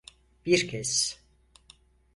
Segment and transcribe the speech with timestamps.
[0.45, 1.19] Bir kez.